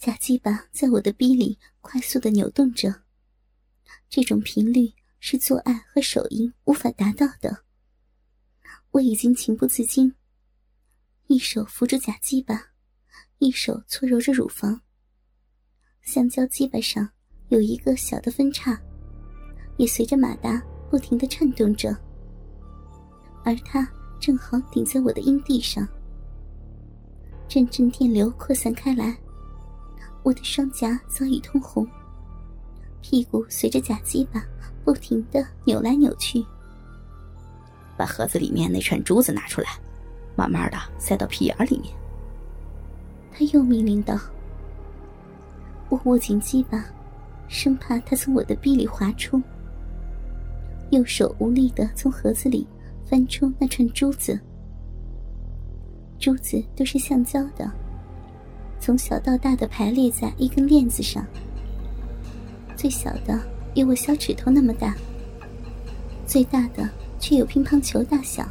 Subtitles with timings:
[0.00, 3.02] 假鸡巴在我的逼里快速的扭动着，
[4.08, 7.64] 这种频率是做爱和手淫无法达到的。
[8.92, 10.14] 我已经情不自禁，
[11.26, 12.68] 一手扶住假鸡巴，
[13.40, 14.80] 一手搓揉着乳房。
[16.00, 17.06] 香蕉鸡巴上
[17.50, 18.80] 有一个小的分叉，
[19.76, 21.94] 也随着马达不停的颤动着，
[23.44, 23.86] 而它
[24.18, 25.86] 正好顶在我的阴蒂上，
[27.46, 29.14] 阵阵电流扩散开来，
[30.22, 31.86] 我的双颊早已通红，
[33.00, 34.44] 屁股随着假鸡巴
[34.84, 36.44] 不停的扭来扭去。
[37.96, 39.68] 把盒子里面那串珠子拿出来，
[40.36, 41.94] 慢慢的塞到屁眼里面。
[43.32, 44.18] 他又命令道
[45.88, 46.84] ：“我握紧鸡巴，
[47.48, 49.40] 生怕他从我的臂里滑出。
[50.90, 52.66] 右手无力的从盒子里
[53.06, 54.38] 翻出那串珠子，
[56.18, 57.70] 珠子都是橡胶的，
[58.80, 61.24] 从小到大的排列在一根链子上。
[62.76, 63.38] 最小的
[63.74, 64.96] 有我小指头那么大，
[66.26, 66.88] 最大的。”
[67.20, 68.48] 却有乒乓球大小。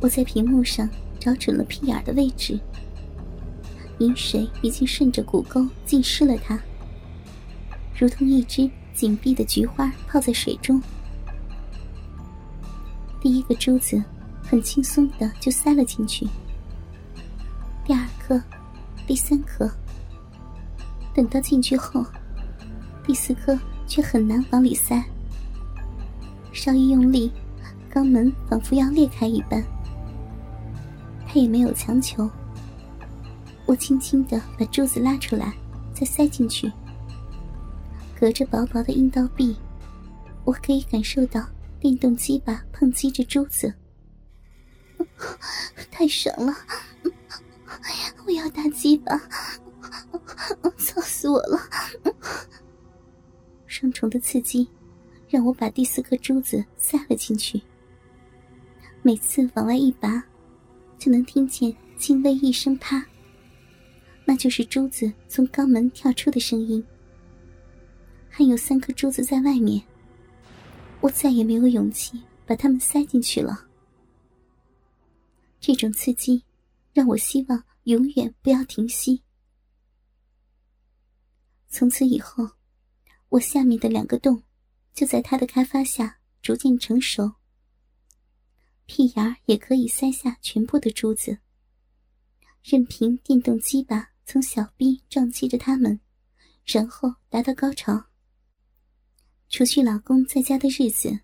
[0.00, 0.90] 我在屏幕上
[1.20, 2.58] 找准了屁眼的位置，
[3.98, 6.60] 饮水已经顺着骨沟浸湿了它，
[7.96, 10.82] 如同一只紧闭的菊花泡在水中。
[13.20, 14.02] 第一个珠子
[14.42, 16.26] 很轻松的就塞了进去，
[18.32, 18.42] 颗，
[19.06, 19.70] 第三颗，
[21.14, 22.04] 等到进去后，
[23.04, 25.02] 第四颗却很难往里塞。
[26.52, 27.30] 稍一用力，
[27.92, 29.62] 肛门仿佛要裂开一般。
[31.26, 32.30] 他也没有强求，
[33.66, 35.52] 我轻轻的把珠子拉出来，
[35.92, 36.70] 再塞进去。
[38.18, 39.56] 隔着薄薄的阴道壁，
[40.44, 41.44] 我可以感受到
[41.80, 43.74] 电动鸡巴碰击着珠子，
[45.90, 46.54] 太爽了！
[48.26, 49.18] 我要大鸡巴，
[50.78, 51.58] 操死我了！
[53.66, 54.68] 双重的刺激。
[55.28, 57.58] 让我把第四颗珠子塞了进去。
[59.00, 60.22] 每次往外一拔，
[60.98, 63.02] 就能听见轻微一声“啪”，
[64.26, 66.84] 那就是珠子从肛门跳出的声音。
[68.28, 69.82] 还有三颗珠子在外面，
[71.00, 73.66] 我再也没有勇气把它们塞进去了。
[75.60, 76.44] 这种刺激，
[76.92, 79.22] 让我希望永远不要停息。
[81.68, 82.48] 从此以后，
[83.28, 84.42] 我下面的两个洞。
[84.94, 87.32] 就在他的开发下逐渐成熟，
[88.84, 91.38] 屁眼儿也可以塞下全部的珠子，
[92.62, 95.98] 任凭电动机把从小臂撞击着它们，
[96.66, 98.04] 然后达到高潮。
[99.48, 101.20] 除去老公在家的日子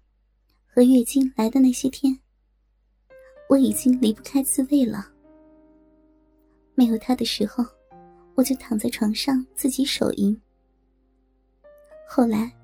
[0.66, 2.18] 和月经来的那些天，
[3.50, 5.12] 我已经离不开自慰了。
[6.78, 7.66] 没有他的时候，
[8.37, 10.41] 我就躺在床上自己手淫。
[12.09, 12.55] 后来。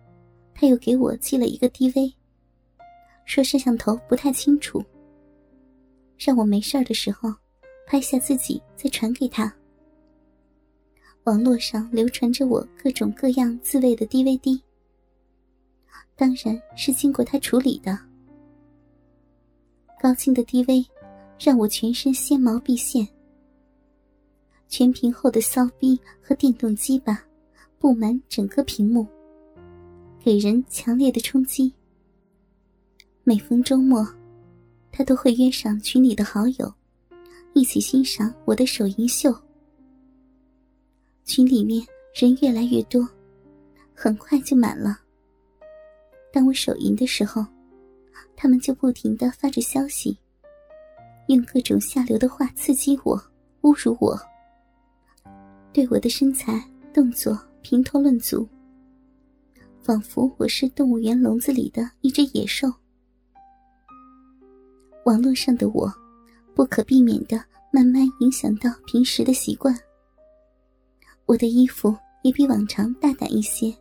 [0.57, 2.15] 他又给我寄了一个 DV，
[3.25, 4.81] 说摄像头不太清楚，
[6.17, 7.29] 让我没事的时候
[7.89, 9.53] 拍下自己再传给他。
[11.25, 14.63] 网络上流传着我各种各样自慰的 DVD，
[16.15, 17.99] 当然是经过他处理的。
[20.01, 20.87] 高清的 DV
[21.37, 23.05] 让我全身纤毛毕现，
[24.69, 27.25] 全屏后的骚逼和电动机吧，
[27.79, 29.07] 布满整个屏幕。
[30.21, 31.73] 给人强烈的冲击。
[33.23, 34.07] 每逢周末，
[34.91, 36.73] 他都会约上群里的好友，
[37.53, 39.35] 一起欣赏我的手淫秀。
[41.25, 43.07] 群里面人越来越多，
[43.95, 44.99] 很快就满了。
[46.33, 47.45] 当我手淫的时候，
[48.35, 50.19] 他们就不停的发着消息，
[51.29, 53.23] 用各种下流的话刺激我、
[53.63, 54.19] 侮辱我，
[55.75, 58.49] 对我的身材、动作评头论足。
[59.83, 62.73] 仿佛我是动物园笼子里的一只野兽。
[65.05, 65.93] 网络上的我，
[66.55, 69.77] 不可避免的慢慢影响到平时的习惯。
[71.27, 73.77] 我的衣服也比往常大胆一些，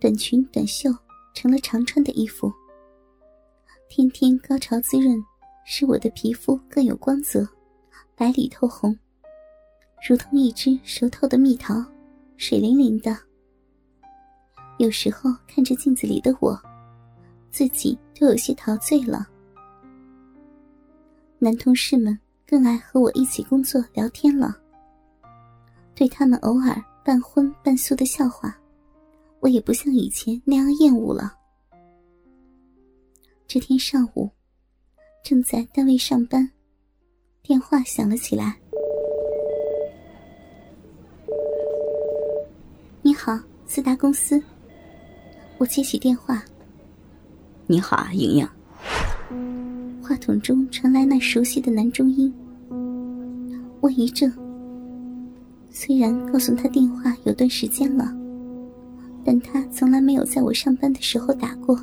[0.00, 0.90] 短裙短袖
[1.34, 2.52] 成了常穿的衣服。
[3.88, 5.24] 天天高潮滋润，
[5.64, 7.48] 使我的皮肤更有光泽，
[8.16, 8.98] 白里透红，
[10.06, 11.82] 如同一只熟透的蜜桃，
[12.36, 13.16] 水灵灵的。
[14.76, 16.60] 有时候看着镜子里的我，
[17.50, 19.26] 自己都有些陶醉了。
[21.38, 24.54] 男同事们更爱和我一起工作聊天了。
[25.94, 28.54] 对他们偶尔半荤半素的笑话，
[29.40, 31.34] 我也不像以前那样厌恶了。
[33.46, 34.28] 这天上午，
[35.24, 36.50] 正在单位上班，
[37.42, 38.60] 电话响了起来。
[43.24, 44.38] 好，四大公司。
[45.56, 46.44] 我接起电话。
[47.66, 48.46] 你好啊，莹莹。
[50.02, 52.30] 话筒中传来那熟悉的男中音。
[53.80, 54.30] 我一怔。
[55.70, 58.14] 虽然告诉他电话有段时间了，
[59.24, 61.80] 但他从来没有在我上班的时候打过。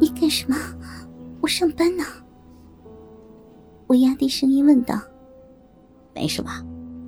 [0.00, 0.56] 你干什么？
[1.40, 2.02] 我上班呢。
[3.86, 5.00] 我压低声音问道
[6.12, 6.50] ：“没什么，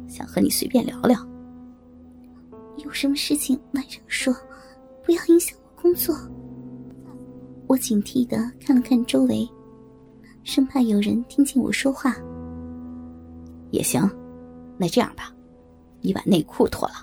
[0.07, 1.19] 想和你随便聊聊。
[2.85, 4.35] 有什么事情晚上说，
[5.05, 6.15] 不要影响我工作。”
[7.67, 9.47] 我警惕的看了看周围，
[10.43, 12.17] 生怕有人听见我说话。
[13.71, 14.09] 也行，
[14.79, 15.31] 那这样吧，
[16.01, 16.95] 你把内裤脱了，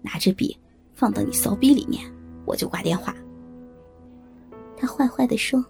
[0.00, 0.56] 拿支笔
[0.94, 2.04] 放到你骚逼里面，
[2.46, 3.14] 我就挂电话。
[4.76, 5.64] 他坏坏的说：“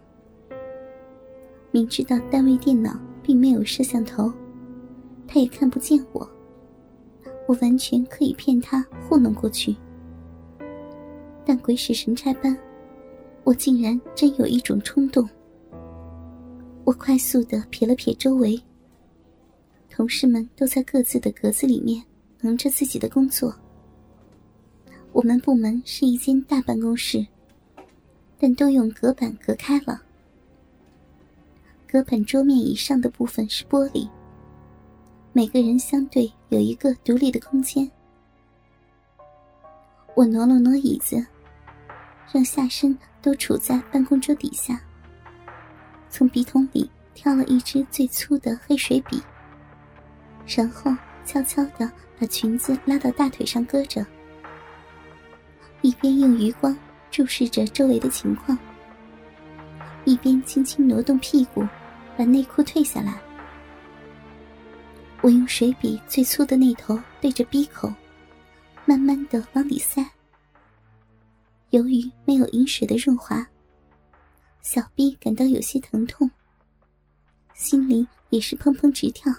[1.72, 4.30] 明知道单位电脑并没有摄像头，
[5.26, 6.30] 他也看不见我，
[7.50, 9.75] 我完全可以骗他糊弄过去。
[11.44, 12.56] 但鬼使神差般。”
[13.43, 15.29] 我竟然真有一种冲动。
[16.85, 18.62] 我快速的瞥了瞥周围，
[19.88, 22.05] 同事们都在各自的格子里面
[22.43, 23.52] 忙着自己的工作。
[25.12, 27.26] 我们部门是一间大办公室，
[28.38, 30.00] 但都用隔板隔开了。
[31.88, 34.06] 隔板桌面以上的部分是玻璃，
[35.32, 37.90] 每个人相对有一个独立的空间。
[40.14, 41.24] 我挪了挪椅子。
[42.32, 44.80] 让下身都处在办公桌底下。
[46.08, 49.20] 从笔筒里挑了一支最粗的黑水笔，
[50.46, 50.94] 然后
[51.24, 51.90] 悄悄地
[52.20, 54.06] 把裙子拉到大腿上搁着，
[55.82, 56.76] 一边用余光
[57.10, 58.56] 注视着周围的情况，
[60.04, 61.66] 一边轻轻挪动屁股，
[62.16, 63.20] 把内裤褪下来。
[65.22, 67.93] 我用水笔最粗的那头对着鼻口，
[68.87, 70.05] 慢慢的往里塞。
[71.70, 73.46] 由于没有饮水的润滑，
[74.62, 76.31] 小臂感到有些疼痛，
[77.52, 79.32] 心里也是砰砰直跳。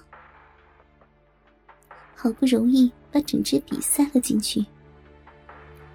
[2.15, 4.63] 好不容易把整支笔塞了进去，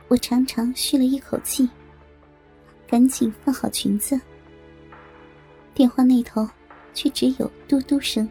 [0.08, 1.68] 我长长吁了一口气，
[2.88, 4.20] 赶紧放好裙子。
[5.72, 6.48] 电话那头
[6.92, 8.28] 却只有嘟嘟声，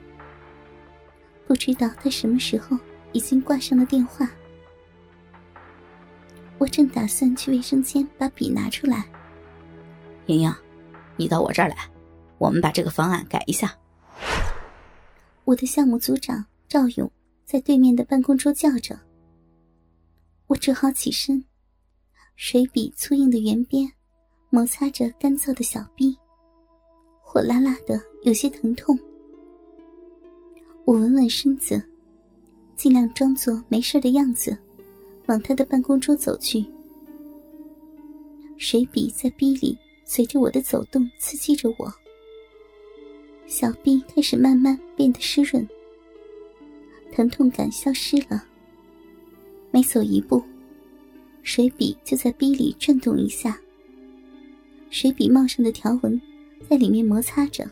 [1.48, 2.78] 不知道他什么时候
[3.12, 4.30] 已经挂上了电话。
[6.58, 9.06] 我正打算去卫生间把笔拿出来。
[10.28, 10.54] 莹莹，
[11.18, 11.78] 你到我这儿来，
[12.38, 13.78] 我们把这个方案改一下。
[15.44, 17.12] 我的项目组长赵勇
[17.44, 19.00] 在对面的办公桌叫着。
[20.48, 21.44] 我只好起身，
[22.36, 23.92] 水笔粗硬的圆边
[24.50, 26.18] 摩擦着干燥的小臂，
[27.22, 28.98] 火辣辣的，有些疼痛。
[30.86, 31.82] 我稳稳身子，
[32.76, 34.56] 尽量装作没事的样子。
[35.26, 36.64] 往他的办公桌走去，
[38.58, 41.92] 水笔在逼里随着我的走动刺激着我，
[43.48, 45.68] 小臂开始慢慢变得湿润，
[47.12, 48.46] 疼痛感消失了。
[49.72, 50.44] 每走一步，
[51.42, 53.60] 水笔就在逼里转动一下，
[54.92, 56.22] 水笔帽上的条纹
[56.70, 57.68] 在里面摩擦着。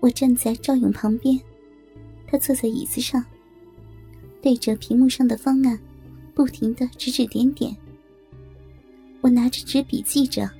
[0.00, 1.38] 我站在赵勇旁边，
[2.26, 3.24] 他坐在椅子上。
[4.42, 5.78] 对着屏幕上的方案，
[6.34, 7.76] 不停的指指点点。
[9.20, 10.50] 我拿着纸笔记着，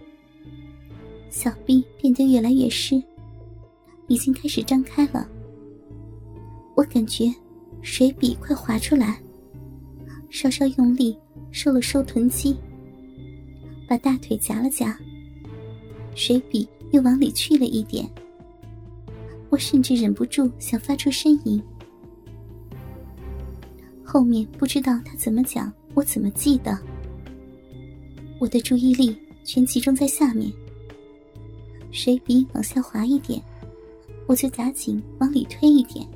[1.31, 3.03] 小臂变得越来越湿，
[4.07, 5.27] 已经开始张开了。
[6.75, 7.35] 我感觉
[7.81, 9.19] 水笔快滑出来，
[10.29, 11.17] 稍稍用力
[11.51, 12.55] 收了收臀肌，
[13.89, 14.99] 把大腿夹了夹，
[16.15, 18.07] 水笔又往里去了一点。
[19.51, 21.63] 我甚至忍不住想发出呻吟。
[24.03, 26.77] 后面不知道他怎么讲，我怎么记得。
[28.39, 30.51] 我的注意力全集中在下面，
[31.93, 33.43] 水笔往下滑一点，
[34.27, 36.07] 我就夹紧往里推一点。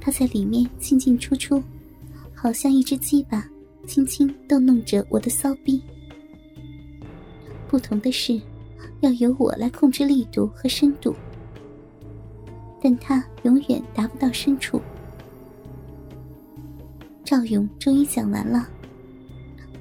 [0.00, 1.62] 他在里面进进出出，
[2.34, 3.46] 好像一只鸡巴，
[3.86, 5.82] 轻轻逗弄着我的骚逼。
[7.68, 8.40] 不同的是，
[9.00, 11.14] 要由我来控制力度和深度，
[12.80, 14.80] 但他永远达不到深处。
[17.24, 18.68] 赵勇终于讲完了，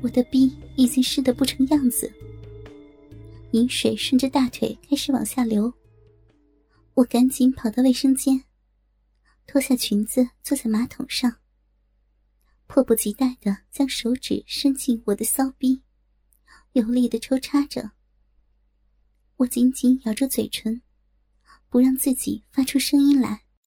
[0.01, 2.11] 我的逼已经湿得不成样子，
[3.51, 5.73] 饮水顺着大腿开始往下流。
[6.93, 8.43] 我赶紧跑到卫生间，
[9.45, 11.37] 脱下裙子坐在马桶上，
[12.65, 15.83] 迫不及待的将手指伸进我的骚逼，
[16.73, 17.91] 有力的抽插着。
[19.37, 20.81] 我紧紧咬住嘴唇，
[21.69, 23.46] 不让自己发出声音来。